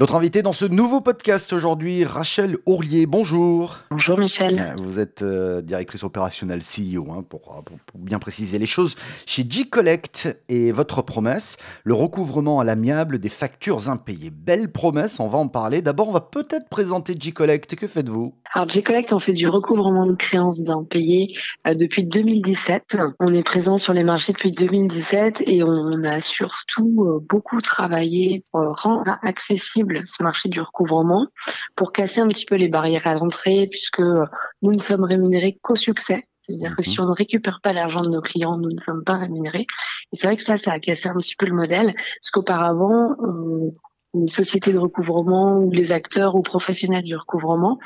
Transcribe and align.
Notre 0.00 0.14
invité 0.14 0.40
dans 0.40 0.54
ce 0.54 0.64
nouveau 0.64 1.02
podcast 1.02 1.52
aujourd'hui, 1.52 2.06
Rachel 2.06 2.56
Ourlier. 2.64 3.04
Bonjour. 3.04 3.80
Bonjour 3.90 4.18
Michel. 4.18 4.58
Euh, 4.58 4.82
vous 4.82 4.98
êtes 4.98 5.20
euh, 5.20 5.60
directrice 5.60 6.04
opérationnelle 6.04 6.60
CEO, 6.60 7.12
hein, 7.12 7.22
pour, 7.28 7.62
pour, 7.62 7.76
bien 7.96 8.18
préciser 8.18 8.58
les 8.58 8.64
choses, 8.64 8.96
chez 9.26 9.44
G-Collect. 9.46 10.38
Et 10.48 10.72
votre 10.72 11.02
promesse, 11.02 11.58
le 11.84 11.92
recouvrement 11.92 12.60
à 12.60 12.64
l'amiable 12.64 13.18
des 13.18 13.28
factures 13.28 13.90
impayées. 13.90 14.30
Belle 14.30 14.72
promesse, 14.72 15.20
on 15.20 15.26
va 15.26 15.36
en 15.36 15.48
parler. 15.48 15.82
D'abord, 15.82 16.08
on 16.08 16.12
va 16.12 16.22
peut-être 16.22 16.70
présenter 16.70 17.14
G-Collect. 17.20 17.76
Que 17.76 17.86
faites-vous? 17.86 18.34
Alors 18.54 18.70
G-Collect, 18.70 19.12
on 19.12 19.18
fait 19.18 19.34
du 19.34 19.48
recouvrement 19.48 20.06
de 20.06 20.14
créances 20.14 20.60
d'impayés 20.60 21.36
euh, 21.66 21.74
depuis 21.74 22.04
2017. 22.04 22.96
On 23.20 23.34
est 23.34 23.42
présent 23.42 23.76
sur 23.76 23.92
les 23.92 24.02
marchés 24.02 24.32
depuis 24.32 24.50
2017 24.50 25.44
et 25.46 25.62
on 25.62 26.02
a 26.04 26.20
surtout 26.20 27.04
euh, 27.06 27.24
beaucoup 27.28 27.60
travaillé 27.60 28.44
pour 28.50 28.62
rendre 28.80 29.18
accessible 29.20 29.89
ce 30.04 30.22
marché 30.22 30.48
du 30.48 30.60
recouvrement 30.60 31.26
pour 31.76 31.92
casser 31.92 32.20
un 32.20 32.28
petit 32.28 32.46
peu 32.46 32.56
les 32.56 32.68
barrières 32.68 33.06
à 33.06 33.14
l'entrée 33.14 33.68
puisque 33.70 34.00
nous 34.00 34.72
ne 34.72 34.78
sommes 34.78 35.04
rémunérés 35.04 35.58
qu'au 35.62 35.76
succès. 35.76 36.24
C'est-à-dire 36.42 36.74
que 36.76 36.82
si 36.82 36.98
mhm. 36.98 37.04
on 37.04 37.08
ne 37.08 37.14
récupère 37.14 37.60
pas 37.62 37.72
l'argent 37.72 38.00
de 38.00 38.08
nos 38.08 38.20
clients, 38.20 38.56
nous 38.56 38.70
ne 38.70 38.80
sommes 38.80 39.04
pas 39.04 39.16
rémunérés. 39.16 39.66
Et 40.12 40.16
c'est 40.16 40.26
vrai 40.26 40.36
que 40.36 40.42
ça, 40.42 40.56
ça 40.56 40.72
a 40.72 40.80
cassé 40.80 41.08
un 41.08 41.16
petit 41.16 41.36
peu 41.36 41.46
le 41.46 41.54
modèle, 41.54 41.94
parce 41.94 42.30
qu'auparavant, 42.32 43.14
une 44.14 44.26
société 44.26 44.72
de 44.72 44.78
recouvrement 44.78 45.58
ou 45.58 45.70
les 45.70 45.92
acteurs 45.92 46.34
ou 46.34 46.42
professionnels 46.42 47.04
du 47.04 47.14
recouvrement 47.14 47.78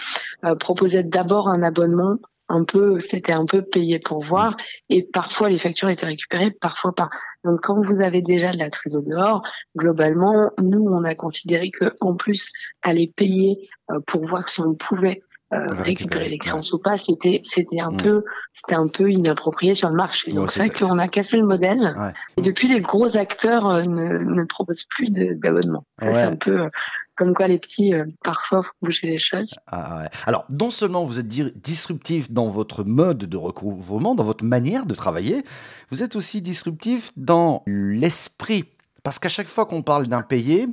euh, 0.44 0.54
proposaient 0.54 1.02
d'abord 1.02 1.48
un 1.48 1.62
abonnement 1.62 2.16
un 2.48 2.64
peu, 2.64 3.00
c'était 3.00 3.32
un 3.32 3.46
peu 3.46 3.62
payé 3.62 3.98
pour 3.98 4.22
voir, 4.22 4.56
et 4.88 5.02
parfois 5.02 5.48
les 5.48 5.58
factures 5.58 5.88
étaient 5.88 6.06
récupérées, 6.06 6.50
parfois 6.50 6.94
pas. 6.94 7.08
Donc 7.44 7.60
quand 7.62 7.84
vous 7.84 8.00
avez 8.00 8.22
déjà 8.22 8.52
de 8.52 8.58
la 8.58 8.70
trésorerie 8.70 9.10
dehors, 9.10 9.42
globalement, 9.76 10.50
nous 10.62 10.86
on 10.88 11.04
a 11.04 11.14
considéré 11.14 11.70
que 11.70 11.94
en 12.00 12.14
plus 12.14 12.52
aller 12.82 13.12
payer 13.14 13.68
euh, 13.90 14.00
pour 14.06 14.26
voir 14.26 14.48
si 14.48 14.60
on 14.60 14.74
pouvait 14.74 15.22
récupérer 15.68 16.28
les 16.28 16.38
créances 16.38 16.72
ou 16.72 16.78
pas, 16.78 16.96
c'était 16.96 17.40
c'était 17.44 17.80
un 17.80 17.96
peu 17.96 18.24
c'était 18.54 18.74
un 18.74 18.88
peu 18.88 19.10
inapproprié 19.10 19.74
sur 19.74 19.88
le 19.88 19.96
marché. 19.96 20.32
Donc 20.32 20.50
c'est 20.50 20.66
vrai 20.66 20.70
qu'on 20.70 20.98
a 20.98 21.08
cassé 21.08 21.36
le 21.36 21.46
modèle. 21.46 21.94
Et 22.36 22.42
depuis, 22.42 22.68
les 22.68 22.80
gros 22.80 23.16
acteurs 23.16 23.68
euh, 23.68 23.82
ne, 23.82 24.18
ne 24.18 24.44
proposent 24.44 24.84
plus 24.84 25.10
d'abonnement. 25.10 25.84
C'est 26.00 26.22
un 26.22 26.36
peu 26.36 26.68
comme 27.16 27.34
quoi 27.34 27.46
les 27.46 27.58
petits, 27.58 27.94
euh, 27.94 28.04
parfois, 28.22 28.62
font 28.62 28.72
bouger 28.82 29.06
les 29.06 29.18
choses. 29.18 29.54
Ah 29.66 29.98
ouais. 30.00 30.08
Alors, 30.26 30.44
non 30.50 30.70
seulement 30.70 31.04
vous 31.04 31.18
êtes 31.18 31.28
disruptif 31.28 32.30
dans 32.30 32.48
votre 32.48 32.84
mode 32.84 33.18
de 33.18 33.36
recouvrement, 33.36 34.14
dans 34.14 34.24
votre 34.24 34.44
manière 34.44 34.86
de 34.86 34.94
travailler, 34.94 35.44
vous 35.90 36.02
êtes 36.02 36.16
aussi 36.16 36.42
disruptif 36.42 37.12
dans 37.16 37.62
l'esprit. 37.66 38.64
Parce 39.02 39.18
qu'à 39.18 39.28
chaque 39.28 39.48
fois 39.48 39.66
qu'on 39.66 39.82
parle 39.82 40.06
d'impayé, 40.06 40.66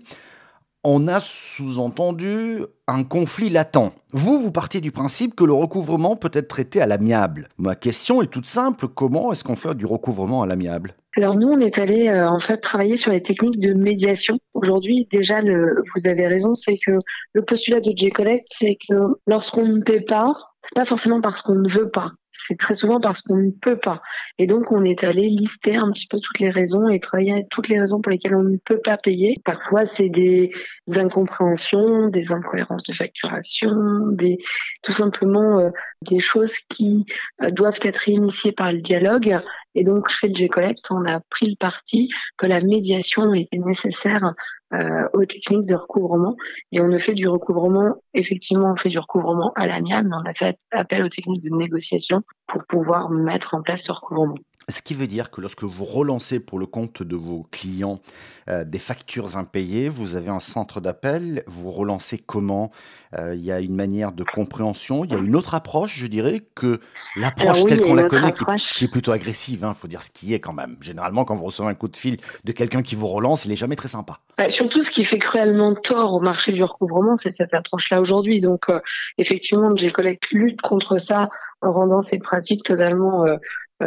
on 0.83 1.07
a 1.07 1.19
sous-entendu 1.19 2.59
un 2.87 3.03
conflit 3.03 3.49
latent. 3.49 3.93
Vous, 4.11 4.41
vous 4.41 4.51
partiez 4.51 4.81
du 4.81 4.91
principe 4.91 5.35
que 5.35 5.43
le 5.43 5.53
recouvrement 5.53 6.15
peut 6.15 6.31
être 6.33 6.47
traité 6.47 6.81
à 6.81 6.87
l'amiable. 6.87 7.49
Ma 7.57 7.75
question 7.75 8.21
est 8.21 8.27
toute 8.27 8.47
simple, 8.47 8.87
comment 8.87 9.31
est-ce 9.31 9.43
qu'on 9.43 9.55
fait 9.55 9.75
du 9.75 9.85
recouvrement 9.85 10.41
à 10.41 10.47
l'amiable? 10.47 10.95
Alors 11.17 11.35
nous, 11.35 11.49
on 11.49 11.59
est 11.59 11.77
allé 11.77 12.07
euh, 12.07 12.29
en 12.29 12.39
fait 12.39 12.57
travailler 12.57 12.95
sur 12.95 13.11
les 13.11 13.21
techniques 13.21 13.59
de 13.59 13.73
médiation. 13.73 14.39
Aujourd'hui, 14.53 15.07
déjà, 15.11 15.41
vous 15.41 16.07
avez 16.07 16.25
raison, 16.27 16.55
c'est 16.55 16.77
que 16.77 16.93
le 17.33 17.43
postulat 17.43 17.81
de 17.81 17.91
J-Collect, 17.93 18.45
c'est 18.49 18.77
que 18.89 18.95
lorsqu'on 19.27 19.65
ne 19.65 19.81
paie 19.81 20.01
pas, 20.01 20.33
c'est 20.63 20.75
pas 20.75 20.85
forcément 20.85 21.19
parce 21.19 21.41
qu'on 21.41 21.55
ne 21.55 21.69
veut 21.69 21.89
pas 21.89 22.11
c'est 22.33 22.57
très 22.57 22.75
souvent 22.75 22.99
parce 22.99 23.21
qu'on 23.21 23.37
ne 23.37 23.51
peut 23.51 23.77
pas. 23.77 24.01
Et 24.37 24.47
donc, 24.47 24.71
on 24.71 24.83
est 24.83 25.03
allé 25.03 25.27
lister 25.27 25.75
un 25.75 25.91
petit 25.91 26.07
peu 26.07 26.19
toutes 26.19 26.39
les 26.39 26.49
raisons 26.49 26.89
et 26.89 26.99
travailler 26.99 27.45
toutes 27.49 27.67
les 27.67 27.79
raisons 27.79 28.01
pour 28.01 28.11
lesquelles 28.11 28.35
on 28.35 28.43
ne 28.43 28.57
peut 28.57 28.79
pas 28.79 28.97
payer. 28.97 29.41
Parfois, 29.43 29.85
c'est 29.85 30.09
des 30.09 30.51
incompréhensions, 30.95 32.07
des 32.07 32.31
incohérences 32.31 32.83
de 32.83 32.93
facturation, 32.93 33.75
des, 34.11 34.37
tout 34.81 34.91
simplement 34.91 35.59
euh, 35.59 35.69
des 36.03 36.19
choses 36.19 36.57
qui 36.69 37.05
euh, 37.41 37.51
doivent 37.51 37.79
être 37.83 38.07
initiées 38.07 38.51
par 38.51 38.71
le 38.71 38.81
dialogue. 38.81 39.41
Et 39.75 39.83
donc, 39.83 40.09
chez 40.09 40.33
G-Collect, 40.33 40.85
on 40.89 41.05
a 41.05 41.19
pris 41.29 41.49
le 41.49 41.55
parti 41.55 42.09
que 42.37 42.45
la 42.45 42.61
médiation 42.61 43.33
était 43.33 43.57
nécessaire 43.57 44.33
euh, 44.73 45.07
aux 45.13 45.25
techniques 45.25 45.65
de 45.65 45.75
recouvrement. 45.75 46.35
Et 46.71 46.81
on 46.81 46.91
a 46.91 46.99
fait 46.99 47.13
du 47.13 47.27
recouvrement, 47.27 47.95
effectivement, 48.13 48.71
on 48.71 48.75
fait 48.75 48.89
du 48.89 48.99
recouvrement 48.99 49.51
à 49.55 49.67
l'amiable, 49.67 50.09
mais 50.09 50.15
on 50.15 50.29
a 50.29 50.33
fait 50.33 50.57
appel 50.71 51.03
aux 51.03 51.09
techniques 51.09 51.43
de 51.43 51.55
négociation 51.55 52.21
pour 52.47 52.63
pouvoir 52.65 53.09
mettre 53.09 53.53
en 53.53 53.61
place 53.61 53.83
ce 53.83 53.91
recouvrement. 53.91 54.35
Ce 54.69 54.81
qui 54.81 54.93
veut 54.93 55.07
dire 55.07 55.31
que 55.31 55.41
lorsque 55.41 55.63
vous 55.63 55.85
relancez 55.85 56.39
pour 56.39 56.59
le 56.59 56.65
compte 56.65 57.03
de 57.03 57.15
vos 57.15 57.47
clients 57.51 57.99
euh, 58.47 58.63
des 58.63 58.79
factures 58.79 59.37
impayées, 59.37 59.89
vous 59.89 60.15
avez 60.15 60.29
un 60.29 60.39
centre 60.39 60.79
d'appel, 60.79 61.43
vous 61.47 61.71
relancez 61.71 62.17
comment? 62.17 62.71
Euh, 63.17 63.35
Il 63.35 63.43
y 63.43 63.51
a 63.51 63.59
une 63.59 63.75
manière 63.75 64.11
de 64.11 64.23
compréhension, 64.23 65.03
il 65.03 65.11
y 65.11 65.15
a 65.15 65.17
une 65.17 65.35
autre 65.35 65.55
approche, 65.55 65.97
je 65.97 66.07
dirais, 66.07 66.43
que 66.55 66.79
l'approche 67.15 67.65
telle 67.65 67.81
qu'on 67.81 67.95
la 67.95 68.03
connaît, 68.03 68.33
qui, 68.57 68.85
est 68.85 68.91
plutôt 68.91 69.11
agressive, 69.11 69.59
il 69.61 69.65
hein, 69.65 69.73
faut 69.73 69.87
dire 69.87 70.01
ce 70.01 70.11
qui 70.11 70.33
est 70.33 70.39
quand 70.39 70.53
même. 70.53 70.77
Généralement, 70.79 71.25
quand 71.25 71.35
vous 71.35 71.45
recevez 71.45 71.67
un 71.67 71.73
coup 71.73 71.87
de 71.87 71.97
fil 71.97 72.17
de 72.43 72.51
quelqu'un 72.51 72.81
qui 72.81 72.95
vous 72.95 73.07
relance, 73.07 73.45
il 73.45 73.49
n'est 73.49 73.57
jamais 73.57 73.75
très 73.75 73.89
sympa. 73.89 74.19
Bah, 74.37 74.47
surtout, 74.47 74.81
ce 74.81 74.91
qui 74.91 75.03
fait 75.03 75.19
cruellement 75.19 75.73
tort 75.73 76.13
au 76.13 76.21
marché 76.21 76.51
du 76.51 76.63
recouvrement, 76.63 77.17
c'est 77.17 77.31
cette 77.31 77.53
approche-là 77.53 77.99
aujourd'hui. 77.99 78.39
Donc, 78.39 78.69
euh, 78.69 78.79
effectivement, 79.17 79.75
G-Collect 79.75 80.31
lutte 80.31 80.61
contre 80.61 80.97
ça 80.97 81.29
en 81.61 81.73
rendant 81.73 82.01
ces 82.01 82.19
pratiques 82.19 82.63
totalement 82.63 83.25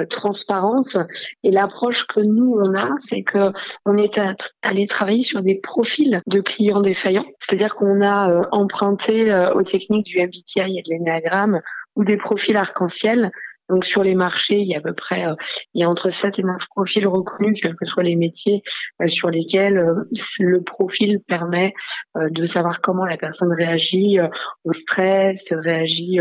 transparence. 0.09 0.99
Et 1.43 1.51
l'approche 1.51 2.07
que 2.07 2.21
nous 2.21 2.57
on 2.65 2.75
a, 2.75 2.91
c'est 3.01 3.23
que 3.23 3.53
on 3.87 3.97
est 3.97 4.21
allé 4.63 4.87
travailler 4.87 5.23
sur 5.23 5.43
des 5.43 5.57
profils 5.57 6.21
de 6.27 6.41
clients 6.41 6.81
défaillants, 6.81 7.25
c'est-à-dire 7.41 7.75
qu'on 7.75 8.01
a 8.03 8.31
euh, 8.31 8.43
emprunté 8.53 9.33
euh, 9.33 9.53
aux 9.55 9.63
techniques 9.63 10.07
du 10.07 10.21
MBTI 10.21 10.79
et 10.79 10.83
de 10.83 10.91
l'énagramme 10.91 11.61
ou 11.97 12.05
des 12.05 12.17
profils 12.17 12.57
arc-en-ciel 12.57 13.31
donc 13.71 13.85
sur 13.87 14.03
les 14.03 14.15
marchés, 14.15 14.59
il 14.61 14.67
y 14.67 14.75
a 14.75 14.79
à 14.79 14.81
peu 14.81 14.93
près 14.93 15.27
euh, 15.27 15.35
il 15.73 15.81
y 15.81 15.85
a 15.85 15.89
entre 15.89 16.11
7 16.11 16.39
et 16.39 16.43
9 16.43 16.67
profils 16.69 17.07
reconnus, 17.07 17.61
quels 17.61 17.77
que 17.77 17.87
soient 17.87 18.03
les 18.03 18.17
métiers 18.17 18.63
euh, 19.01 19.09
sur 19.09 19.31
lesquels 19.31 19.79
euh, 19.79 19.95
le 20.41 20.63
profil 20.63 21.21
permet 21.27 21.75
de 22.17 22.45
savoir 22.45 22.81
comment 22.81 23.05
la 23.05 23.17
personne 23.17 23.53
réagit 23.53 24.19
au 24.65 24.73
stress, 24.73 25.53
réagit 25.53 26.21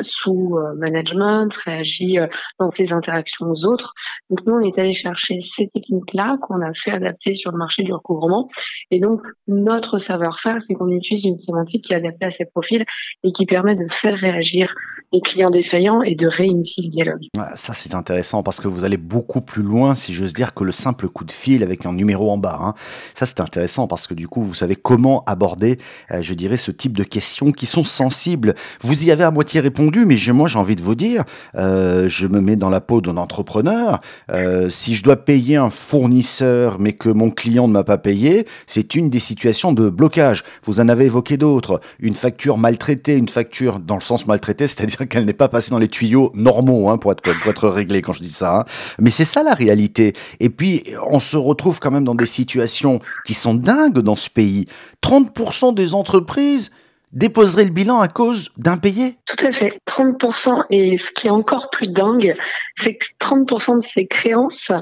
sous 0.00 0.58
management, 0.76 1.54
réagit 1.54 2.18
dans 2.58 2.70
ses 2.70 2.92
interactions 2.92 3.46
aux 3.46 3.66
autres. 3.66 3.94
Donc 4.30 4.46
nous, 4.46 4.54
on 4.54 4.60
est 4.60 4.78
allé 4.78 4.92
chercher 4.92 5.40
ces 5.40 5.68
techniques-là 5.68 6.38
qu'on 6.40 6.62
a 6.62 6.72
fait 6.72 6.92
adapter 6.92 7.34
sur 7.34 7.52
le 7.52 7.58
marché 7.58 7.82
du 7.82 7.92
recouvrement. 7.92 8.48
Et 8.90 9.00
donc 9.00 9.20
notre 9.46 9.98
savoir-faire, 9.98 10.62
c'est 10.62 10.74
qu'on 10.74 10.88
utilise 10.88 11.26
une 11.26 11.38
sémantique 11.38 11.84
qui 11.84 11.92
est 11.92 11.96
adaptée 11.96 12.26
à 12.26 12.30
ces 12.30 12.46
profils 12.46 12.84
et 13.24 13.32
qui 13.32 13.44
permet 13.44 13.74
de 13.74 13.86
faire 13.90 14.16
réagir 14.16 14.74
les 15.12 15.20
clients 15.20 15.50
défaillants 15.50 15.87
et 16.04 16.14
de 16.14 16.26
réinitier 16.26 16.84
le 16.84 16.90
dialogue. 16.90 17.28
Ça, 17.54 17.74
c'est 17.74 17.94
intéressant 17.94 18.42
parce 18.42 18.60
que 18.60 18.68
vous 18.68 18.84
allez 18.84 18.96
beaucoup 18.96 19.40
plus 19.40 19.62
loin, 19.62 19.94
si 19.94 20.12
j'ose 20.12 20.34
dire, 20.34 20.54
que 20.54 20.64
le 20.64 20.72
simple 20.72 21.08
coup 21.08 21.24
de 21.24 21.32
fil 21.32 21.62
avec 21.62 21.86
un 21.86 21.92
numéro 21.92 22.30
en 22.30 22.38
bas. 22.38 22.58
Hein. 22.60 22.74
Ça, 23.14 23.26
c'est 23.26 23.40
intéressant 23.40 23.86
parce 23.86 24.06
que 24.06 24.14
du 24.14 24.28
coup, 24.28 24.42
vous 24.42 24.54
savez 24.54 24.76
comment 24.76 25.24
aborder, 25.26 25.78
euh, 26.10 26.22
je 26.22 26.34
dirais, 26.34 26.56
ce 26.56 26.70
type 26.70 26.96
de 26.96 27.04
questions 27.04 27.52
qui 27.52 27.66
sont 27.66 27.84
sensibles. 27.84 28.54
Vous 28.80 29.04
y 29.04 29.10
avez 29.10 29.24
à 29.24 29.30
moitié 29.30 29.60
répondu, 29.60 30.04
mais 30.06 30.16
moi, 30.32 30.48
j'ai 30.48 30.58
envie 30.58 30.76
de 30.76 30.82
vous 30.82 30.94
dire, 30.94 31.24
euh, 31.56 32.08
je 32.08 32.26
me 32.26 32.40
mets 32.40 32.56
dans 32.56 32.70
la 32.70 32.80
peau 32.80 33.00
d'un 33.00 33.16
entrepreneur. 33.16 34.00
Euh, 34.30 34.68
si 34.68 34.94
je 34.94 35.02
dois 35.02 35.16
payer 35.16 35.56
un 35.56 35.70
fournisseur, 35.70 36.78
mais 36.78 36.92
que 36.92 37.08
mon 37.08 37.30
client 37.30 37.68
ne 37.68 37.72
m'a 37.72 37.84
pas 37.84 37.98
payé, 37.98 38.46
c'est 38.66 38.94
une 38.94 39.10
des 39.10 39.18
situations 39.18 39.72
de 39.72 39.88
blocage. 39.88 40.44
Vous 40.64 40.80
en 40.80 40.88
avez 40.88 41.06
évoqué 41.06 41.36
d'autres. 41.36 41.80
Une 41.98 42.14
facture 42.14 42.58
maltraitée, 42.58 43.14
une 43.14 43.28
facture 43.28 43.80
dans 43.80 43.94
le 43.94 44.00
sens 44.00 44.26
maltraité, 44.26 44.66
c'est-à-dire 44.66 45.08
qu'elle 45.08 45.24
n'est 45.24 45.32
pas 45.32 45.48
passée 45.48 45.70
dans 45.70 45.77
les 45.78 45.88
tuyaux 45.88 46.30
normaux 46.34 46.88
hein, 46.88 46.98
pour, 46.98 47.12
être, 47.12 47.22
pour 47.22 47.50
être 47.50 47.68
réglé 47.68 48.02
quand 48.02 48.12
je 48.12 48.22
dis 48.22 48.30
ça. 48.30 48.60
Hein. 48.60 48.64
Mais 48.98 49.10
c'est 49.10 49.24
ça 49.24 49.42
la 49.42 49.54
réalité. 49.54 50.12
Et 50.40 50.50
puis, 50.50 50.84
on 51.10 51.20
se 51.20 51.36
retrouve 51.36 51.80
quand 51.80 51.90
même 51.90 52.04
dans 52.04 52.14
des 52.14 52.26
situations 52.26 53.00
qui 53.24 53.34
sont 53.34 53.54
dingues 53.54 53.98
dans 53.98 54.16
ce 54.16 54.30
pays. 54.30 54.66
30% 55.02 55.74
des 55.74 55.94
entreprises 55.94 56.70
déposeraient 57.12 57.64
le 57.64 57.70
bilan 57.70 58.00
à 58.00 58.08
cause 58.08 58.50
d'impayés 58.56 59.18
Tout 59.26 59.46
à 59.46 59.50
fait, 59.50 59.80
30%. 59.86 60.64
Et 60.70 60.98
ce 60.98 61.10
qui 61.10 61.26
est 61.26 61.30
encore 61.30 61.70
plus 61.70 61.88
dingue, 61.90 62.36
c'est 62.76 62.96
que 62.96 63.06
30% 63.20 63.76
de 63.76 63.82
ces 63.82 64.06
créances 64.06 64.72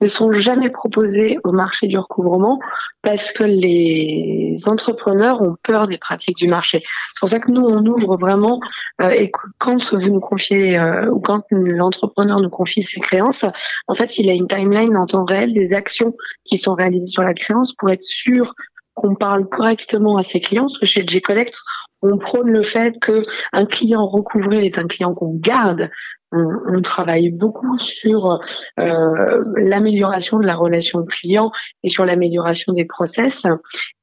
ne 0.00 0.06
sont 0.06 0.32
jamais 0.32 0.70
proposées 0.70 1.38
au 1.44 1.52
marché 1.52 1.86
du 1.86 1.98
recouvrement 1.98 2.58
parce 3.02 3.32
que 3.32 3.42
les 3.42 4.56
entrepreneurs 4.66 5.42
ont 5.42 5.56
peur 5.62 5.88
des 5.88 5.98
pratiques 5.98 6.36
du 6.36 6.46
marché. 6.46 6.84
C'est 6.84 7.20
pour 7.20 7.28
ça 7.28 7.40
que 7.40 7.50
nous, 7.50 7.62
on 7.62 7.84
ouvre 7.84 8.16
vraiment, 8.16 8.60
euh, 9.00 9.10
et 9.10 9.32
quand 9.58 9.92
vous 9.92 10.12
nous 10.12 10.20
confiez, 10.20 10.78
euh, 10.78 11.10
ou 11.10 11.20
quand 11.20 11.42
l'entrepreneur 11.50 12.40
nous 12.40 12.48
confie 12.48 12.82
ses 12.82 13.00
créances, 13.00 13.44
en 13.88 13.94
fait, 13.94 14.18
il 14.18 14.30
a 14.30 14.32
une 14.32 14.46
timeline 14.46 14.96
en 14.96 15.06
temps 15.06 15.24
réel 15.24 15.52
des 15.52 15.74
actions 15.74 16.14
qui 16.44 16.58
sont 16.58 16.74
réalisées 16.74 17.08
sur 17.08 17.22
la 17.22 17.34
créance 17.34 17.72
pour 17.72 17.90
être 17.90 18.02
sûr 18.02 18.54
qu'on 18.94 19.14
parle 19.14 19.48
correctement 19.48 20.16
à 20.16 20.22
ses 20.22 20.40
clients, 20.40 20.64
parce 20.64 20.78
que 20.78 20.86
chez 20.86 21.06
G-Collect, 21.06 21.56
on 22.02 22.18
prône 22.18 22.48
le 22.48 22.62
fait 22.62 22.98
que 23.00 23.22
un 23.52 23.64
client 23.64 24.06
recouvré 24.06 24.66
est 24.66 24.78
un 24.78 24.86
client 24.86 25.14
qu'on 25.14 25.34
garde 25.34 25.90
on, 26.32 26.80
travaille 26.82 27.30
beaucoup 27.30 27.78
sur 27.78 28.40
euh, 28.78 29.44
l'amélioration 29.56 30.38
de 30.38 30.46
la 30.46 30.56
relation 30.56 31.04
client 31.04 31.52
et 31.82 31.88
sur 31.88 32.04
l'amélioration 32.04 32.72
des 32.72 32.86
process, 32.86 33.46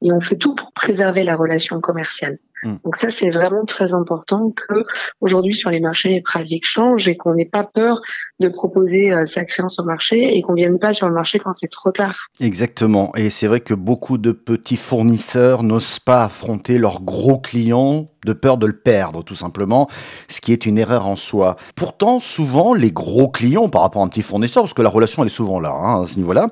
et 0.01 0.12
on 0.12 0.21
fait 0.21 0.38
tout 0.38 0.56
pour 0.56 0.71
préserver 0.74 1.24
la 1.24 1.35
relation 1.35 1.81
commerciale. 1.81 2.38
Mm. 2.63 2.75
Donc 2.83 2.95
ça, 2.95 3.09
c'est 3.09 3.29
vraiment 3.29 3.65
très 3.65 3.94
important 3.94 4.51
que 4.51 4.83
aujourd'hui 5.21 5.53
sur 5.53 5.69
les 5.69 5.79
marchés, 5.79 6.09
les 6.09 6.21
pratiques 6.21 6.65
changent 6.65 7.07
et 7.07 7.17
qu'on 7.17 7.33
n'ait 7.33 7.45
pas 7.45 7.63
peur 7.63 8.01
de 8.39 8.50
proposer 8.50 9.11
euh, 9.11 9.25
sa 9.25 9.45
créance 9.45 9.79
au 9.79 9.83
marché 9.83 10.38
et 10.38 10.41
qu'on 10.41 10.53
vienne 10.53 10.79
pas 10.79 10.94
sur 10.94 11.07
le 11.07 11.13
marché 11.13 11.39
quand 11.39 11.53
c'est 11.53 11.67
trop 11.67 11.91
tard. 11.91 12.27
Exactement. 12.39 13.13
Et 13.15 13.29
c'est 13.29 13.47
vrai 13.47 13.59
que 13.59 13.73
beaucoup 13.73 14.17
de 14.17 14.31
petits 14.31 14.77
fournisseurs 14.77 15.63
n'osent 15.63 16.00
pas 16.00 16.23
affronter 16.23 16.77
leurs 16.77 17.01
gros 17.01 17.38
clients 17.38 18.09
de 18.25 18.33
peur 18.33 18.57
de 18.57 18.66
le 18.66 18.74
perdre, 18.74 19.24
tout 19.24 19.36
simplement, 19.36 19.88
ce 20.27 20.42
qui 20.42 20.51
est 20.51 20.66
une 20.66 20.77
erreur 20.77 21.07
en 21.07 21.16
soi. 21.16 21.56
Pourtant, 21.75 22.19
souvent, 22.19 22.74
les 22.74 22.92
gros 22.92 23.30
clients, 23.30 23.69
par 23.69 23.81
rapport 23.81 24.01
à 24.01 24.06
un 24.06 24.10
petit 24.10 24.21
fournisseur, 24.21 24.63
parce 24.63 24.74
que 24.74 24.81
la 24.81 24.89
relation, 24.89 25.24
elle 25.24 25.30
est 25.30 25.31
souvent 25.31 25.60
là, 25.60 25.71
hein, 25.71 26.04
à 26.04 26.07
ce 26.07 26.18
niveau-là, 26.18 26.50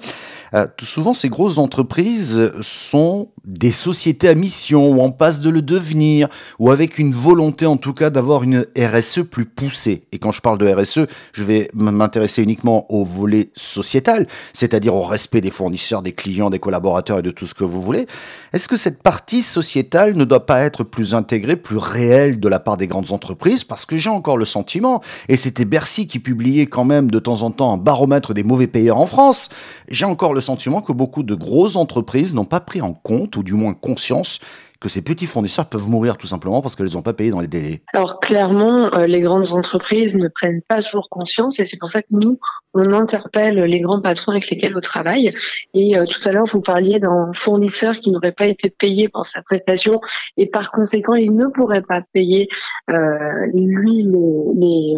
euh, 0.53 0.67
souvent, 0.81 1.13
ces 1.13 1.29
grosses 1.29 1.57
entreprises 1.57 2.51
sont 2.61 3.29
des 3.45 3.71
sociétés 3.71 4.29
à 4.29 4.35
mission, 4.35 4.91
ou 4.91 5.01
en 5.01 5.11
passe 5.11 5.41
de 5.41 5.49
le 5.49 5.61
devenir, 5.61 6.29
ou 6.59 6.71
avec 6.71 6.97
une 6.99 7.11
volonté, 7.11 7.65
en 7.65 7.77
tout 7.77 7.93
cas, 7.93 8.09
d'avoir 8.09 8.43
une 8.43 8.65
RSE 8.77 9.23
plus 9.29 9.45
poussée. 9.45 10.03
Et 10.11 10.19
quand 10.19 10.31
je 10.31 10.41
parle 10.41 10.57
de 10.57 10.67
RSE, 10.67 11.01
je 11.33 11.43
vais 11.43 11.69
m'intéresser 11.73 12.43
uniquement 12.43 12.85
au 12.89 13.03
volet 13.03 13.51
sociétal, 13.55 14.27
c'est-à-dire 14.53 14.95
au 14.95 15.03
respect 15.03 15.41
des 15.41 15.51
fournisseurs, 15.51 16.01
des 16.01 16.13
clients, 16.13 16.49
des 16.49 16.59
collaborateurs 16.59 17.19
et 17.19 17.21
de 17.21 17.31
tout 17.31 17.45
ce 17.45 17.53
que 17.53 17.63
vous 17.63 17.81
voulez. 17.81 18.07
Est-ce 18.53 18.67
que 18.67 18.77
cette 18.77 19.03
partie 19.03 19.41
sociétale 19.41 20.15
ne 20.15 20.23
doit 20.23 20.45
pas 20.45 20.61
être 20.61 20.83
plus 20.83 21.13
intégrée 21.13 21.56
plus 21.57 21.77
réel 21.77 22.39
de 22.39 22.47
la 22.47 22.59
part 22.59 22.77
des 22.77 22.87
grandes 22.87 23.11
entreprises 23.11 23.63
parce 23.63 23.85
que 23.85 23.97
j'ai 23.97 24.09
encore 24.09 24.37
le 24.37 24.45
sentiment, 24.45 25.01
et 25.27 25.37
c'était 25.37 25.65
Bercy 25.65 26.07
qui 26.07 26.19
publiait 26.19 26.67
quand 26.67 26.85
même 26.85 27.11
de 27.11 27.19
temps 27.19 27.41
en 27.41 27.51
temps 27.51 27.73
un 27.73 27.77
baromètre 27.77 28.33
des 28.33 28.43
mauvais 28.43 28.67
payeurs 28.67 28.97
en 28.97 29.05
France, 29.05 29.49
j'ai 29.89 30.05
encore 30.05 30.33
le 30.33 30.41
sentiment 30.41 30.81
que 30.81 30.91
beaucoup 30.91 31.23
de 31.23 31.35
grosses 31.35 31.75
entreprises 31.75 32.33
n'ont 32.33 32.45
pas 32.45 32.59
pris 32.59 32.81
en 32.81 32.93
compte, 32.93 33.35
ou 33.35 33.43
du 33.43 33.53
moins 33.53 33.73
conscience, 33.73 34.39
que 34.79 34.89
ces 34.89 35.01
petits 35.01 35.25
fournisseurs 35.25 35.69
peuvent 35.69 35.87
mourir 35.87 36.17
tout 36.17 36.27
simplement 36.27 36.61
parce 36.61 36.75
qu'elles 36.75 36.93
n'ont 36.93 37.01
pas 37.01 37.13
payé 37.13 37.31
dans 37.31 37.39
les 37.39 37.47
délais 37.47 37.81
Alors 37.93 38.19
clairement, 38.19 38.93
euh, 38.93 39.07
les 39.07 39.19
grandes 39.19 39.51
entreprises 39.51 40.17
ne 40.17 40.27
prennent 40.27 40.61
pas 40.61 40.81
toujours 40.81 41.09
conscience 41.09 41.59
et 41.59 41.65
c'est 41.65 41.77
pour 41.77 41.89
ça 41.89 42.01
que 42.01 42.09
nous, 42.11 42.39
on 42.73 42.91
interpelle 42.93 43.59
les 43.63 43.81
grands 43.81 44.01
patrons 44.01 44.33
avec 44.33 44.49
lesquels 44.49 44.75
on 44.75 44.81
travaille. 44.81 45.33
Et 45.73 45.97
euh, 45.97 46.05
tout 46.05 46.19
à 46.27 46.31
l'heure, 46.31 46.45
vous 46.45 46.61
parliez 46.61 46.99
d'un 46.99 47.31
fournisseur 47.33 47.95
qui 47.95 48.11
n'aurait 48.11 48.31
pas 48.31 48.45
été 48.45 48.69
payé 48.69 49.09
pour 49.09 49.25
sa 49.25 49.41
prestation 49.41 49.99
et 50.37 50.45
par 50.45 50.71
conséquent, 50.71 51.15
il 51.15 51.33
ne 51.33 51.47
pourrait 51.47 51.81
pas 51.81 52.01
payer 52.13 52.47
euh, 52.89 53.17
lui 53.53 54.07
les, 54.55 54.93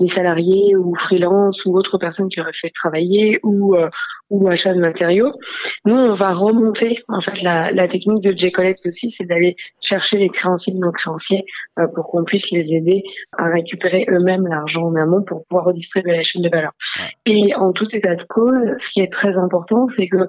les, 0.00 0.06
salariés 0.06 0.76
ou 0.76 0.94
freelance 0.98 1.64
ou 1.64 1.76
autres 1.76 1.98
personnes 1.98 2.28
qui 2.28 2.40
auraient 2.40 2.52
fait 2.52 2.70
travailler 2.70 3.40
ou 3.42 3.76
ou 4.30 4.48
achat 4.48 4.74
de 4.74 4.80
matériaux. 4.80 5.30
Nous, 5.84 5.94
on 5.94 6.14
va 6.14 6.32
remonter 6.32 7.02
en 7.08 7.20
fait 7.20 7.42
la, 7.42 7.72
la 7.72 7.88
technique 7.88 8.22
de 8.22 8.36
J-Collect 8.36 8.86
aussi, 8.86 9.07
c'est 9.08 9.26
d'aller 9.26 9.56
chercher 9.80 10.18
les 10.18 10.28
créanciers 10.28 10.74
de 10.74 10.78
nos 10.78 10.92
créanciers 10.92 11.44
euh, 11.78 11.86
pour 11.88 12.08
qu'on 12.08 12.24
puisse 12.24 12.50
les 12.50 12.72
aider 12.72 13.02
à 13.36 13.48
récupérer 13.48 14.06
eux-mêmes 14.10 14.46
l'argent 14.46 14.86
en 14.86 14.94
amont 14.96 15.22
pour 15.22 15.44
pouvoir 15.46 15.66
redistribuer 15.66 16.12
la 16.12 16.22
chaîne 16.22 16.42
de 16.42 16.48
valeur. 16.48 16.72
Et 17.26 17.54
en 17.54 17.72
tout 17.72 17.94
état 17.94 18.14
de 18.14 18.22
cause, 18.24 18.76
ce 18.78 18.90
qui 18.90 19.00
est 19.00 19.12
très 19.12 19.38
important, 19.38 19.88
c'est 19.88 20.08
que 20.08 20.26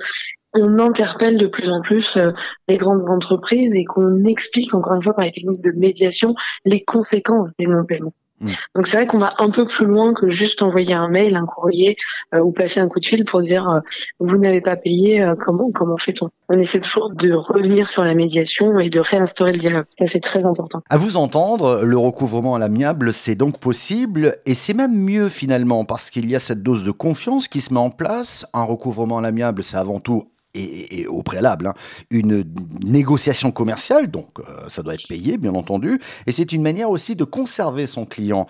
on 0.54 0.80
interpelle 0.80 1.38
de 1.38 1.48
plus 1.48 1.70
en 1.70 1.81
plus 1.81 2.18
euh, 2.18 2.31
les 2.68 2.78
grandes 2.78 3.08
entreprises 3.10 3.76
et 3.76 3.86
qu'on 3.86 4.26
explique 4.26 4.74
encore 4.74 4.96
une 4.96 5.04
fois 5.04 5.14
par 5.14 5.26
les 5.26 5.31
techniques 5.31 5.62
de 5.62 5.72
médiation 5.72 6.34
les 6.66 6.84
conséquences 6.84 7.52
des 7.60 7.68
non-paiements. 7.68 8.14
Mm. 8.41 8.51
Donc 8.75 8.88
c'est 8.88 8.97
vrai 8.97 9.07
qu'on 9.07 9.18
va 9.18 9.33
un 9.39 9.50
peu 9.50 9.65
plus 9.65 9.86
loin 9.86 10.13
que 10.13 10.30
juste 10.30 10.62
envoyer 10.62 10.94
un 10.94 11.07
mail, 11.07 11.36
un 11.36 11.45
courrier 11.45 11.97
euh, 12.33 12.39
ou 12.39 12.51
passer 12.51 12.80
un 12.80 12.88
coup 12.88 13.00
de 13.00 13.06
fil 13.06 13.25
pour 13.25 13.41
dire 13.41 13.69
euh, 13.69 13.80
vous 14.19 14.38
n'avez 14.38 14.62
pas 14.62 14.75
payé, 14.75 15.21
euh, 15.21 15.36
comment 15.36 15.71
comment 15.71 15.97
fait-on? 15.97 16.30
On 16.50 16.57
essaie 16.59 16.80
toujours 16.80 17.12
de 17.13 17.33
revenir 17.33 17.89
sur 17.89 18.03
la 18.03 18.15
médiation 18.15 18.80
et 18.80 18.89
de 18.89 19.00
réinstaurer 19.00 19.51
le 19.51 19.59
dialogue. 19.59 19.86
c'est 20.06 20.19
très 20.19 20.45
important. 20.45 20.81
À 20.89 20.97
vous 20.97 21.18
entendre, 21.18 21.83
le 21.83 21.97
recouvrement 21.97 22.56
à 22.56 22.59
l'amiable, 22.59 23.13
c'est 23.13 23.36
donc 23.36 23.59
possible 23.59 24.38
et 24.45 24.53
c'est 24.53 24.74
même 24.74 24.95
mieux 24.95 25.30
finalement 25.30 25.85
parce 25.85 26.09
qu'il 26.09 26.30
y 26.30 26.35
a 26.35 26.39
cette 26.39 26.63
dose 26.63 26.83
de 26.83 26.92
confiance 26.92 27.47
qui 27.47 27.62
se 27.62 27.74
met 27.74 27.80
en 27.80 27.89
place. 27.92 28.47
Un 28.53 28.63
recouvrement 28.63 29.19
à 29.19 29.21
l'amiable, 29.21 29.63
c'est 29.63 29.77
avant 29.77 30.00
tout 30.00 30.25
et, 30.56 31.06
au 31.07 31.24
préalable 31.24 31.68
hein, 31.68 31.74
une 32.10 32.44
négociation 32.84 33.51
commerciale, 33.51 34.10
donc 34.10 34.40
euh, 34.40 34.68
ça 34.68 34.81
doit 34.81 34.96
être 34.96 35.07
payé 35.07 35.38
bien 35.38 35.54
entendu, 35.54 36.00
et 36.25 36.31
c'est 36.31 36.51
une 36.51 36.62
manière 36.62 36.90
aussi 36.90 37.16
de 37.16 37.24
conserver 37.24 37.88
son 37.88 38.06
client. 38.06 38.48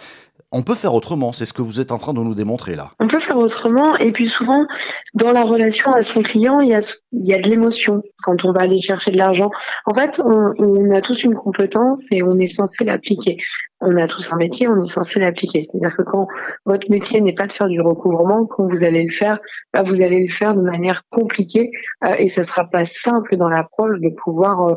On 0.51 0.63
peut 0.63 0.73
faire 0.73 0.95
autrement, 0.95 1.31
c'est 1.31 1.45
ce 1.45 1.53
que 1.53 1.61
vous 1.61 1.79
êtes 1.79 1.91
en 1.91 1.99
train 1.99 2.11
de 2.13 2.19
nous 2.21 2.33
démontrer 2.33 2.75
là. 2.75 2.91
On 2.99 3.07
peut 3.07 3.19
faire 3.19 3.37
autrement, 3.37 3.95
et 3.97 4.11
puis 4.11 4.27
souvent, 4.27 4.65
dans 5.13 5.31
la 5.31 5.43
relation 5.43 5.93
à 5.93 6.01
son 6.01 6.23
client, 6.23 6.59
il 6.59 6.69
y 6.69 6.73
a, 6.73 7.37
de 7.37 7.47
l'émotion 7.47 8.01
quand 8.23 8.45
on 8.45 8.51
va 8.51 8.61
aller 8.61 8.81
chercher 8.81 9.11
de 9.11 9.17
l'argent. 9.17 9.51
En 9.85 9.93
fait, 9.93 10.19
on, 10.25 10.91
a 10.91 11.01
tous 11.01 11.23
une 11.23 11.35
compétence 11.35 12.11
et 12.11 12.23
on 12.23 12.31
est 12.39 12.47
censé 12.47 12.83
l'appliquer. 12.83 13.37
On 13.79 13.95
a 13.95 14.07
tous 14.07 14.33
un 14.33 14.37
métier, 14.37 14.67
on 14.67 14.81
est 14.81 14.91
censé 14.91 15.19
l'appliquer. 15.19 15.61
C'est-à-dire 15.61 15.95
que 15.95 16.01
quand 16.01 16.27
votre 16.65 16.89
métier 16.89 17.21
n'est 17.21 17.33
pas 17.33 17.45
de 17.45 17.51
faire 17.51 17.67
du 17.67 17.79
recouvrement, 17.79 18.47
quand 18.47 18.67
vous 18.67 18.83
allez 18.83 19.03
le 19.03 19.13
faire, 19.13 19.37
bah, 19.71 19.83
vous 19.83 20.01
allez 20.01 20.23
le 20.25 20.33
faire 20.33 20.55
de 20.55 20.61
manière 20.61 21.03
compliquée 21.11 21.69
euh, 22.03 22.15
et 22.17 22.27
ce 22.27 22.41
sera 22.41 22.65
pas 22.65 22.85
simple 22.85 23.37
dans 23.37 23.49
l'approche 23.49 23.99
de 23.99 24.09
pouvoir 24.09 24.67
euh, 24.67 24.75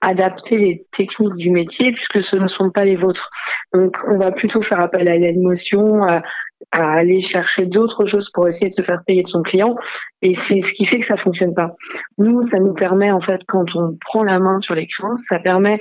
adapter 0.00 0.58
les 0.58 0.86
techniques 0.92 1.36
du 1.36 1.50
métier 1.50 1.92
puisque 1.92 2.22
ce 2.22 2.36
ne 2.36 2.46
sont 2.46 2.70
pas 2.70 2.84
les 2.84 2.96
vôtres. 2.96 3.30
Donc 3.72 3.96
on 4.06 4.18
va 4.18 4.30
plutôt 4.30 4.62
faire 4.62 4.80
appel 4.80 5.08
à 5.08 5.16
l'émotion, 5.16 6.04
à, 6.04 6.22
à 6.70 6.92
aller 6.92 7.20
chercher 7.20 7.66
d'autres 7.66 8.04
choses 8.04 8.30
pour 8.30 8.46
essayer 8.46 8.68
de 8.68 8.74
se 8.74 8.82
faire 8.82 9.02
payer 9.06 9.22
de 9.22 9.28
son 9.28 9.42
client 9.42 9.76
et 10.22 10.34
c'est 10.34 10.60
ce 10.60 10.72
qui 10.72 10.84
fait 10.84 10.98
que 10.98 11.04
ça 11.04 11.16
fonctionne 11.16 11.54
pas. 11.54 11.74
Nous, 12.18 12.42
ça 12.42 12.60
nous 12.60 12.74
permet 12.74 13.10
en 13.10 13.20
fait 13.20 13.42
quand 13.46 13.74
on 13.74 13.96
prend 14.00 14.22
la 14.22 14.38
main 14.38 14.60
sur 14.60 14.74
les 14.74 14.86
créances, 14.86 15.24
ça 15.28 15.38
permet 15.40 15.80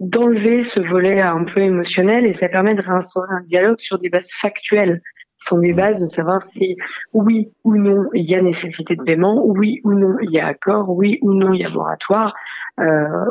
d'enlever 0.00 0.62
ce 0.62 0.80
volet 0.80 1.20
un 1.20 1.44
peu 1.44 1.60
émotionnel 1.60 2.26
et 2.26 2.32
ça 2.32 2.48
permet 2.48 2.74
de 2.74 2.82
réinstaurer 2.82 3.28
un 3.30 3.42
dialogue 3.42 3.78
sur 3.78 3.98
des 3.98 4.10
bases 4.10 4.30
factuelles 4.32 5.00
sont 5.44 5.58
des 5.58 5.72
bases 5.72 6.00
de 6.00 6.06
savoir 6.06 6.42
si 6.42 6.76
oui 7.12 7.52
ou 7.64 7.76
non 7.76 8.08
il 8.14 8.28
y 8.28 8.34
a 8.34 8.42
nécessité 8.42 8.96
de 8.96 9.02
paiement, 9.02 9.42
oui 9.44 9.80
ou 9.84 9.92
non 9.94 10.16
il 10.22 10.30
y 10.30 10.38
a 10.38 10.46
accord, 10.46 10.90
oui 10.90 11.18
ou 11.22 11.34
non 11.34 11.52
il 11.52 11.60
y 11.60 11.64
a 11.64 11.70
moratoire, 11.70 12.34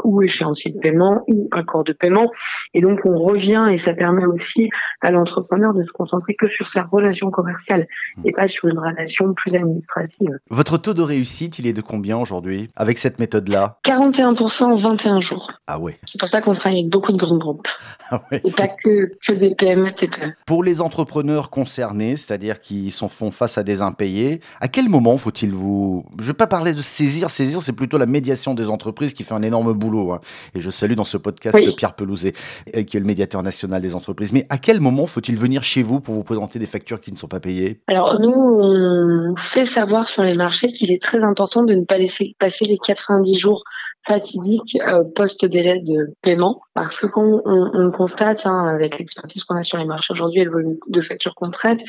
ou 0.03 0.21
échéancier 0.21 0.71
de 0.71 0.80
paiement, 0.80 1.24
ou 1.27 1.48
accord 1.51 1.83
de 1.83 1.94
paiement. 1.94 2.31
Et 2.74 2.81
donc 2.81 3.01
on 3.06 3.18
revient 3.18 3.68
et 3.71 3.77
ça 3.77 3.94
permet 3.94 4.25
aussi 4.25 4.69
à 5.01 5.12
l'entrepreneur 5.12 5.74
de 5.74 5.83
se 5.83 5.92
concentrer 5.92 6.36
que 6.36 6.48
sur 6.48 6.68
sa 6.68 6.83
relation 6.83 7.31
commerciale 7.31 7.88
et 8.24 8.31
pas 8.31 8.48
sur 8.48 8.68
une 8.68 8.80
relation 8.80 9.33
plus 9.33 9.56
administrative. 9.56 10.38
Votre 10.50 10.77
taux 10.77 10.94
de 10.94 11.01
réussite, 11.01 11.59
il 11.59 11.68
est 11.68 11.74
de 11.74 11.81
combien 11.81 12.18
aujourd'hui 12.18 12.69
avec 12.75 12.98
cette 12.98 13.19
méthode-là? 13.19 13.77
41% 13.86 14.63
en 14.63 14.75
21 14.75 15.19
jours. 15.19 15.51
Ah 15.68 15.80
ouais. 15.80 15.97
C'est 16.06 16.19
pour 16.19 16.30
ça 16.30 16.42
qu'on 16.42 16.54
travaille 16.54 16.80
avec 16.80 16.92
beaucoup 16.92 17.11
de 17.11 17.18
grands 17.18 17.37
groupes. 17.37 17.68
Ah 18.14 18.21
ouais. 18.30 18.42
Et 18.44 18.52
pas 18.52 18.68
que, 18.68 19.14
que 19.25 19.31
des 19.31 19.56
PME, 19.56 19.90
TPE. 19.90 20.33
Pour 20.45 20.66
les 20.66 20.81
entrepreneurs 20.81 21.49
concernés, 21.49 22.18
c'est-à-dire 22.18 22.59
qui 22.59 22.92
sont, 22.92 23.07
font 23.07 23.31
face 23.31 23.57
à 23.57 23.64
des 23.64 23.81
impayés. 23.81 24.42
À 24.59 24.68
quel 24.68 24.90
moment 24.90 25.16
faut-il 25.16 25.52
vous... 25.52 26.04
Je 26.18 26.23
ne 26.23 26.28
vais 26.28 26.33
pas 26.33 26.47
parler 26.47 26.73
de 26.73 26.81
saisir, 26.81 27.30
saisir, 27.30 27.61
c'est 27.61 27.71
plutôt 27.71 27.97
la 27.97 28.06
médiation 28.06 28.54
des 28.54 28.69
entreprises 28.69 29.14
qui 29.14 29.23
fait 29.23 29.33
un 29.33 29.41
énorme 29.44 29.74
boulot. 29.74 30.14
Hein. 30.14 30.21
Et 30.56 30.60
je 30.60 30.69
salue 30.69 30.94
dans 30.94 31.04
ce 31.04 31.18
podcast 31.18 31.57
Pierre 31.76 31.94
Pelouzet, 31.94 32.33
euh, 32.76 32.83
qui 32.83 32.98
est 32.98 33.00
le 33.00 33.06
médiateur 33.06 33.44
national 33.44 33.81
des 33.81 33.95
entreprises. 33.95 34.33
Mais 34.33 34.45
à 34.50 34.57
quel 34.57 34.80
moment 34.80 35.06
faut-il 35.06 35.38
venir 35.38 35.64
chez 35.64 35.83
vous 35.83 36.00
pour 36.00 36.16
vous 36.16 36.24
présenter 36.24 36.60
des 36.60 36.66
factures 36.66 37.00
qui 37.00 37.12
ne 37.12 37.18
sont 37.18 37.28
pas 37.28 37.40
payées? 37.40 37.81
Alors 37.88 38.19
nous, 38.19 38.33
on 38.33 39.36
fait 39.38 39.66
savoir 39.66 40.07
sur 40.07 40.24
les 40.24 40.36
marchés 40.36 40.68
qu'il 40.68 40.92
est 40.92 41.02
très 41.02 41.24
important 41.24 41.64
de 41.64 41.74
ne 41.74 41.86
pas 41.86 41.98
laisser 41.98 42.36
passer 42.40 42.66
les 42.66 42.78
90 42.78 43.36
jours 43.38 43.64
fatidique 44.07 44.78
euh, 44.88 45.04
post-délai 45.16 45.80
de 45.81 46.14
paiement 46.21 46.62
parce 46.74 47.00
que 47.00 47.06
quand 47.06 47.42
on, 47.45 47.71
on 47.74 47.92
constate 47.92 48.45
hein, 48.45 48.68
avec 48.68 48.98
l'expertise 48.98 49.44
qu'on 49.44 49.56
a 49.56 49.64
sur 49.64 49.78
les 49.78 49.86
marchés 49.86 50.14
aujourd'hui 50.14 50.42
et 50.42 50.45
le 50.45 50.52
volume 50.52 50.78
de 50.88 51.02
factures 51.02 51.36
qu'on 51.36 51.52
traite, 51.52 51.81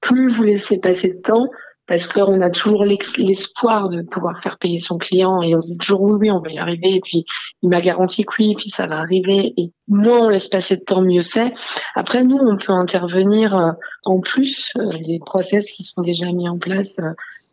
plus 0.00 0.30
vous 0.32 0.42
laissez 0.42 0.78
passer 0.78 1.08
de 1.08 1.20
temps, 1.20 1.48
parce 1.88 2.06
qu'on 2.06 2.40
a 2.40 2.50
toujours 2.50 2.84
l'espoir 2.84 3.88
de 3.88 4.02
pouvoir 4.02 4.40
faire 4.42 4.58
payer 4.58 4.78
son 4.78 4.98
client 4.98 5.42
et 5.42 5.54
on 5.56 5.62
se 5.62 5.68
dit 5.68 5.78
toujours 5.78 6.02
oui, 6.02 6.16
oui, 6.20 6.30
on 6.30 6.40
va 6.40 6.50
y 6.50 6.58
arriver. 6.58 6.96
Et 6.96 7.00
puis 7.00 7.24
il 7.62 7.70
m'a 7.70 7.80
garanti 7.80 8.24
que 8.24 8.32
oui, 8.38 8.52
et 8.52 8.54
puis 8.54 8.68
ça 8.68 8.86
va 8.86 8.98
arriver. 8.98 9.54
Et 9.56 9.72
moins 9.88 10.26
on 10.26 10.28
laisse 10.28 10.48
passer 10.48 10.76
de 10.76 10.82
temps, 10.82 11.02
mieux 11.02 11.22
c'est. 11.22 11.54
Après, 11.94 12.22
nous, 12.22 12.38
on 12.38 12.56
peut 12.56 12.72
intervenir 12.72 13.56
euh, 13.56 13.72
en 14.04 14.20
plus 14.20 14.72
euh, 14.78 14.98
des 15.04 15.18
process 15.18 15.72
qui 15.72 15.82
sont 15.82 16.02
déjà 16.02 16.30
mis 16.32 16.48
en 16.48 16.58
place 16.58 17.00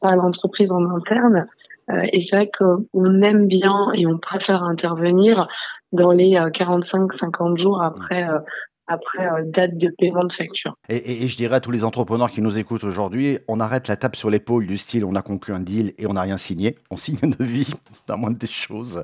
par 0.02 0.16
l'entreprise 0.16 0.72
en 0.72 0.86
interne. 0.96 1.48
Euh, 1.90 2.02
et 2.12 2.22
c'est 2.22 2.36
vrai 2.36 2.52
qu'on 2.52 3.22
aime 3.22 3.48
bien 3.48 3.92
et 3.94 4.06
on 4.08 4.18
préfère 4.18 4.64
intervenir 4.64 5.48
dans 5.92 6.12
les 6.12 6.34
45-50 6.34 7.54
euh, 7.54 7.56
jours 7.58 7.82
après 7.82 8.28
euh, 8.28 8.40
après 8.88 9.26
euh, 9.26 9.44
date 9.46 9.78
de 9.78 9.90
paiement 9.98 10.24
de 10.24 10.32
facture. 10.32 10.78
Et, 10.90 11.24
et, 11.24 11.28
je 11.28 11.38
dirais 11.38 11.56
à 11.56 11.60
tous 11.60 11.72
les 11.72 11.84
entrepreneurs 11.84 12.32
qui 12.32 12.42
nous 12.42 12.58
écoutent 12.58 12.84
aujourd'hui, 12.84 13.40
on 13.48 13.60
arrête 13.60 13.88
la 13.88 13.96
tape 13.96 14.16
sur 14.16 14.30
l'épaule 14.30 14.68
du 14.68 14.78
style 14.78 15.06
on 15.06 15.16
a 15.16 15.22
conclu 15.22 15.54
un 15.54 15.60
deal 15.60 15.94
et 15.98 16.08
on 16.08 16.14
n'a 16.14 16.22
rien 16.22 16.38
signé. 16.38 16.76
On 16.92 16.98
signe 16.98 17.18
une 17.24 17.36
vie, 17.40 17.72
la 18.08 18.16
moindre 18.18 18.38
des 18.38 18.48
choses. 18.48 19.02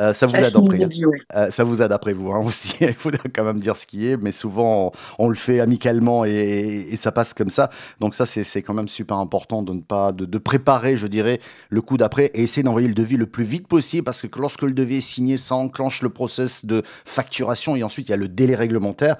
Euh, 0.00 0.12
ça 0.12 0.26
vous 0.26 0.36
aide 0.36 0.54
après. 0.56 0.88
Euh, 1.34 1.50
ça 1.50 1.64
vous 1.64 1.82
aide 1.82 1.92
après 1.92 2.12
vous 2.12 2.30
hein, 2.32 2.40
aussi. 2.44 2.76
Il 2.80 2.94
faut 2.94 3.10
quand 3.34 3.44
même 3.44 3.60
dire 3.60 3.76
ce 3.76 3.86
qui 3.86 4.06
est, 4.06 4.16
mais 4.16 4.32
souvent 4.32 4.92
on, 5.18 5.28
le 5.28 5.34
fait 5.34 5.60
amicalement 5.60 6.24
et, 6.24 6.88
et, 6.90 6.96
ça 6.96 7.12
passe 7.12 7.34
comme 7.34 7.48
ça. 7.48 7.70
Donc 8.00 8.14
ça 8.14 8.26
c'est 8.26 8.62
quand 8.62 8.74
même 8.74 8.88
super 8.88 9.16
important 9.16 9.62
de 9.62 9.72
ne 9.72 9.80
pas 9.80 10.12
de, 10.12 10.24
de 10.24 10.38
préparer, 10.38 10.96
je 10.96 11.06
dirais, 11.06 11.40
le 11.70 11.80
coup 11.80 11.96
d'après 11.96 12.26
et 12.34 12.42
essayer 12.42 12.62
d'envoyer 12.62 12.88
le 12.88 12.94
devis 12.94 13.16
le 13.16 13.26
plus 13.26 13.44
vite 13.44 13.66
possible 13.66 14.04
parce 14.04 14.22
que 14.22 14.38
lorsque 14.38 14.62
le 14.62 14.72
devis 14.72 14.96
est 14.96 15.00
signé, 15.00 15.36
ça 15.36 15.54
enclenche 15.54 16.02
le 16.02 16.10
process 16.10 16.64
de 16.64 16.82
facturation 17.04 17.76
et 17.76 17.82
ensuite 17.82 18.08
il 18.08 18.10
y 18.10 18.14
a 18.14 18.18
le 18.18 18.28
délai 18.28 18.54
réglementaire. 18.54 19.16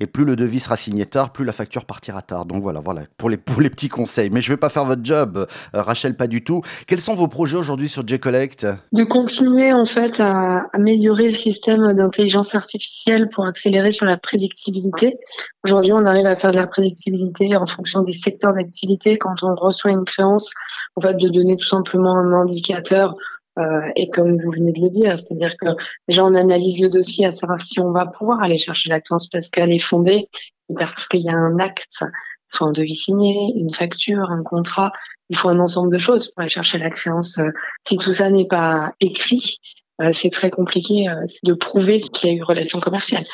Et 0.00 0.06
plus 0.06 0.24
le 0.24 0.34
devis 0.36 0.60
sera 0.60 0.76
signé 0.76 1.06
tard, 1.06 1.32
plus 1.32 1.44
la 1.44 1.52
facture 1.52 1.84
partira 1.84 2.20
tard. 2.20 2.46
Donc 2.46 2.62
voilà, 2.62 2.80
voilà 2.80 3.02
pour 3.16 3.30
les, 3.30 3.36
pour 3.36 3.60
les 3.60 3.70
petits 3.70 3.88
conseils. 3.88 4.28
Mais 4.30 4.40
je 4.40 4.50
ne 4.50 4.54
vais 4.54 4.60
pas 4.60 4.68
faire 4.68 4.84
votre 4.84 5.04
job, 5.04 5.46
euh, 5.74 5.82
Rachel, 5.82 6.16
pas 6.16 6.26
du 6.26 6.42
tout. 6.42 6.62
Quels 6.86 7.00
sont 7.00 7.14
vos 7.14 7.28
projets 7.28 7.56
aujourd'hui 7.56 7.88
sur 7.88 8.06
J-Collect? 8.06 8.66
De 8.92 9.04
continuer 9.04 9.72
en 9.72 9.84
fait 9.84 10.20
à 10.20 10.66
améliorer 10.72 11.26
le 11.26 11.32
système 11.32 11.92
d'intelligence 11.92 12.54
artificielle 12.54 13.28
pour 13.28 13.46
accélérer 13.46 13.92
sur 13.92 14.04
la 14.04 14.16
prédictibilité. 14.16 15.16
Aujourd'hui, 15.64 15.92
on 15.92 16.04
arrive 16.04 16.26
à 16.26 16.36
faire 16.36 16.50
de 16.50 16.58
la 16.58 16.66
prédictibilité 16.66 17.56
en 17.56 17.66
fonction 17.66 18.02
des 18.02 18.12
secteurs 18.12 18.52
d'activité. 18.52 19.16
Quand 19.16 19.42
on 19.42 19.54
reçoit 19.54 19.92
une 19.92 20.04
créance, 20.04 20.50
en 20.96 21.02
fait, 21.02 21.14
de 21.14 21.28
donner 21.28 21.56
tout 21.56 21.66
simplement 21.66 22.16
un 22.16 22.32
indicateur 22.32 23.14
euh, 23.58 23.90
et 23.94 24.08
comme 24.10 24.40
vous 24.42 24.50
venez 24.50 24.72
de 24.72 24.80
le 24.80 24.90
dire, 24.90 25.18
c'est-à-dire 25.18 25.56
que 25.56 25.68
déjà 26.08 26.24
on 26.24 26.34
analyse 26.34 26.80
le 26.80 26.90
dossier 26.90 27.26
à 27.26 27.32
savoir 27.32 27.60
si 27.60 27.80
on 27.80 27.92
va 27.92 28.06
pouvoir 28.06 28.42
aller 28.42 28.58
chercher 28.58 28.90
la 28.90 29.00
créance 29.00 29.28
parce 29.28 29.48
qu'elle 29.48 29.72
est 29.72 29.78
fondée, 29.78 30.28
parce 30.76 31.06
qu'il 31.06 31.22
y 31.22 31.28
a 31.28 31.36
un 31.36 31.58
acte, 31.58 32.04
soit 32.50 32.68
un 32.68 32.72
devis 32.72 32.96
signé, 32.96 33.52
une 33.56 33.72
facture, 33.72 34.30
un 34.30 34.42
contrat. 34.42 34.92
Il 35.30 35.36
faut 35.36 35.48
un 35.48 35.60
ensemble 35.60 35.92
de 35.92 35.98
choses 35.98 36.30
pour 36.30 36.40
aller 36.40 36.48
chercher 36.48 36.78
la 36.78 36.90
créance. 36.90 37.38
Si 37.86 37.96
tout 37.96 38.12
ça 38.12 38.30
n'est 38.30 38.46
pas 38.46 38.92
écrit, 39.00 39.58
euh, 39.60 39.83
c'est 40.12 40.30
très 40.30 40.50
compliqué 40.50 41.08
euh, 41.08 41.24
de 41.44 41.54
prouver 41.54 42.00
qu'il 42.00 42.30
y 42.30 42.32
a 42.32 42.36
eu 42.36 42.42
relation 42.42 42.80
commerciale. 42.80 43.24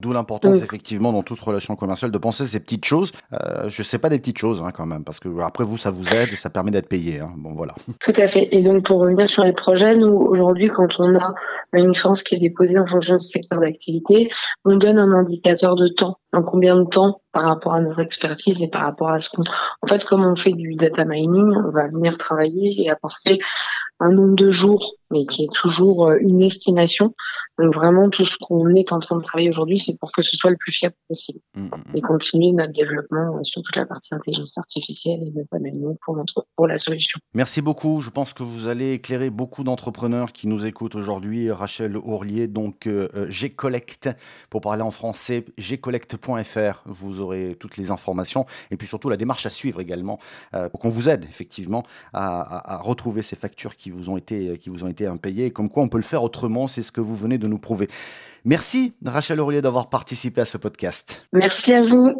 D'où 0.00 0.12
l'importance, 0.12 0.62
effectivement, 0.62 1.12
dans 1.12 1.22
toute 1.22 1.40
relation 1.40 1.76
commerciale, 1.76 2.10
de 2.10 2.18
penser 2.18 2.46
ces 2.46 2.60
petites 2.60 2.84
choses. 2.84 3.12
Euh, 3.32 3.70
je 3.70 3.82
sais 3.82 3.98
pas 3.98 4.08
des 4.08 4.18
petites 4.18 4.38
choses, 4.38 4.62
hein, 4.62 4.70
quand 4.72 4.86
même, 4.86 5.04
parce 5.04 5.18
que 5.18 5.28
après 5.40 5.64
vous, 5.64 5.76
ça 5.76 5.90
vous 5.90 6.12
aide 6.12 6.28
et 6.32 6.36
ça 6.36 6.50
permet 6.50 6.70
d'être 6.70 6.88
payé. 6.88 7.20
Hein. 7.20 7.32
Bon, 7.36 7.54
voilà. 7.54 7.74
Tout 8.00 8.12
à 8.16 8.26
fait. 8.26 8.48
Et 8.52 8.62
donc, 8.62 8.84
pour 8.84 9.00
revenir 9.00 9.28
sur 9.28 9.44
les 9.44 9.54
projets, 9.54 9.96
nous, 9.96 10.12
aujourd'hui, 10.12 10.68
quand 10.68 10.88
on 10.98 11.16
a 11.16 11.34
une 11.72 11.92
créance 11.92 12.22
qui 12.22 12.34
est 12.34 12.38
déposée 12.38 12.78
en 12.78 12.86
fonction 12.86 13.16
du 13.16 13.24
secteur 13.24 13.60
d'activité, 13.60 14.30
on 14.64 14.76
donne 14.76 14.98
un 14.98 15.12
indicateur 15.12 15.76
de 15.76 15.88
temps. 15.88 16.18
En 16.32 16.42
combien 16.42 16.76
de 16.76 16.84
temps 16.84 17.22
par 17.32 17.44
rapport 17.44 17.74
à 17.74 17.80
notre 17.80 18.00
expertise 18.00 18.60
et 18.62 18.68
par 18.68 18.82
rapport 18.82 19.10
à 19.10 19.20
ce 19.20 19.30
qu'on... 19.30 19.42
En 19.82 19.86
fait, 19.86 20.04
comme 20.04 20.24
on 20.24 20.36
fait 20.36 20.52
du 20.52 20.74
data 20.74 21.04
mining, 21.04 21.52
on 21.66 21.70
va 21.70 21.88
venir 21.88 22.18
travailler 22.18 22.82
et 22.82 22.90
apporter 22.90 23.40
un 24.00 24.10
nombre 24.10 24.34
de 24.34 24.50
jours, 24.50 24.96
mais 25.10 25.26
qui 25.26 25.44
est 25.44 25.52
toujours 25.52 26.08
euh, 26.08 26.18
une 26.20 26.42
estimation. 26.42 27.14
Donc 27.58 27.74
vraiment, 27.74 28.08
tout 28.08 28.24
ce 28.24 28.36
qu'on 28.38 28.74
est 28.74 28.92
en 28.92 28.98
train 29.00 29.16
de 29.16 29.22
travailler 29.22 29.50
aujourd'hui, 29.50 29.78
c'est 29.78 29.98
pour 29.98 30.12
que 30.12 30.22
ce 30.22 30.36
soit 30.36 30.50
le 30.50 30.56
plus 30.56 30.72
fiable 30.72 30.94
possible 31.08 31.40
mmh, 31.54 31.62
mmh, 31.62 31.66
mmh. 31.66 31.96
et 31.96 32.00
continuer 32.00 32.52
notre 32.52 32.72
développement 32.72 33.36
euh, 33.36 33.42
sur 33.42 33.62
toute 33.62 33.76
la 33.76 33.86
partie 33.86 34.14
intelligence 34.14 34.56
artificielle 34.56 35.20
et 35.22 35.30
de 35.30 35.44
panel 35.50 35.74
pour, 36.04 36.16
notre, 36.16 36.46
pour 36.56 36.66
la 36.66 36.78
solution. 36.78 37.18
Merci 37.34 37.60
beaucoup. 37.60 38.00
Je 38.00 38.10
pense 38.10 38.32
que 38.32 38.42
vous 38.42 38.66
allez 38.66 38.92
éclairer 38.92 39.30
beaucoup 39.30 39.64
d'entrepreneurs 39.64 40.32
qui 40.32 40.46
nous 40.46 40.64
écoutent 40.64 40.94
aujourd'hui. 40.94 41.50
Rachel 41.50 41.96
Ourlier, 41.96 42.46
donc 42.46 42.86
euh, 42.86 43.08
G-Collect, 43.28 44.10
pour 44.48 44.60
parler 44.60 44.82
en 44.82 44.90
français, 44.90 45.44
gcollect.fr. 45.58 46.82
Vous 46.86 47.20
aurez 47.20 47.56
toutes 47.58 47.76
les 47.76 47.90
informations 47.90 48.46
et 48.70 48.76
puis 48.76 48.86
surtout 48.86 49.08
la 49.08 49.16
démarche 49.16 49.46
à 49.46 49.50
suivre 49.50 49.80
également 49.80 50.18
pour 50.70 50.80
qu'on 50.80 50.88
vous 50.88 51.08
aide 51.08 51.24
effectivement 51.24 51.84
à, 52.12 52.40
à, 52.40 52.74
à 52.74 52.78
retrouver 52.78 53.22
ces 53.22 53.36
factures 53.36 53.76
qui 53.76 53.90
vous 53.90 54.10
ont 54.10 54.16
été, 54.16 54.58
qui 54.58 54.70
vous 54.70 54.84
ont 54.84 54.88
été 54.88 54.99
impayées. 55.06 55.50
Comme 55.50 55.68
quoi 55.68 55.82
on 55.82 55.88
peut 55.88 55.98
le 55.98 56.04
faire 56.04 56.22
autrement, 56.22 56.68
c'est 56.68 56.82
ce 56.82 56.92
que 56.92 57.00
vous 57.00 57.16
venez 57.16 57.38
de 57.38 57.46
nous 57.46 57.58
prouver. 57.58 57.88
Merci 58.44 58.94
Rachel 59.04 59.40
Aurier 59.40 59.60
d'avoir 59.60 59.90
participé 59.90 60.40
à 60.40 60.44
ce 60.44 60.56
podcast. 60.56 61.26
Merci 61.32 61.74
à 61.74 61.82
vous. 61.82 62.14